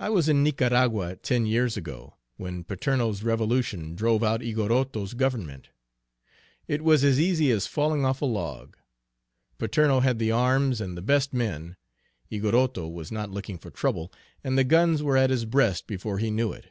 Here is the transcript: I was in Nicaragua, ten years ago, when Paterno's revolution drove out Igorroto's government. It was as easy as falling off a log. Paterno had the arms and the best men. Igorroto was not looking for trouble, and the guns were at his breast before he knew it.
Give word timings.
I 0.00 0.10
was 0.10 0.28
in 0.28 0.42
Nicaragua, 0.42 1.14
ten 1.14 1.46
years 1.46 1.76
ago, 1.76 2.16
when 2.38 2.64
Paterno's 2.64 3.22
revolution 3.22 3.94
drove 3.94 4.24
out 4.24 4.40
Igorroto's 4.42 5.14
government. 5.14 5.68
It 6.66 6.82
was 6.82 7.04
as 7.04 7.20
easy 7.20 7.52
as 7.52 7.68
falling 7.68 8.04
off 8.04 8.20
a 8.20 8.24
log. 8.24 8.76
Paterno 9.58 10.00
had 10.00 10.18
the 10.18 10.32
arms 10.32 10.80
and 10.80 10.96
the 10.96 11.02
best 11.02 11.32
men. 11.32 11.76
Igorroto 12.32 12.88
was 12.90 13.12
not 13.12 13.30
looking 13.30 13.58
for 13.58 13.70
trouble, 13.70 14.12
and 14.42 14.58
the 14.58 14.64
guns 14.64 15.04
were 15.04 15.16
at 15.16 15.30
his 15.30 15.44
breast 15.44 15.86
before 15.86 16.18
he 16.18 16.32
knew 16.32 16.52
it. 16.52 16.70